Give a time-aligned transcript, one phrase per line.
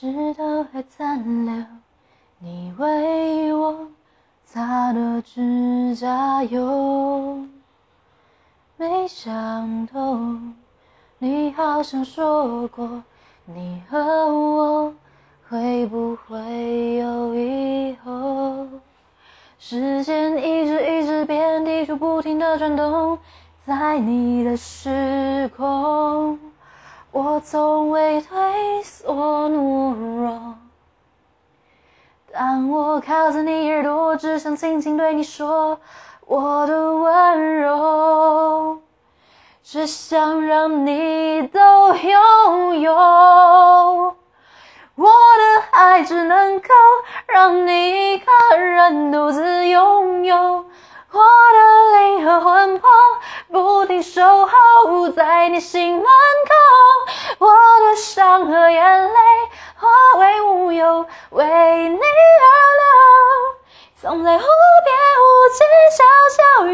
[0.00, 1.62] 直到还残留
[2.38, 3.86] 你为我
[4.46, 7.44] 擦的指甲油。
[8.78, 10.18] 没想透，
[11.18, 13.02] 你好像说过，
[13.44, 14.94] 你和我
[15.50, 18.66] 会不会有以后？
[19.58, 23.18] 时间一直一直变，地球不停的转动，
[23.66, 25.79] 在你的时空，
[27.12, 30.54] 我从未退缩懦弱。
[32.32, 35.80] 当我靠在你耳朵，只想轻轻对你说
[36.26, 38.80] 我的温柔，
[39.64, 41.60] 只想让你都
[41.94, 42.94] 拥有。
[44.94, 46.68] 我的爱只能够
[47.26, 51.20] 让你一个人独自拥有，我
[51.56, 52.88] 的灵和魂魄
[53.50, 56.04] 不停守候在你心门，
[58.90, 59.18] 眼泪
[59.76, 62.46] 化为乌有，为你而
[62.80, 62.84] 流，
[64.02, 65.58] 藏在无边无际
[65.96, 66.02] 小
[66.36, 66.69] 小宇。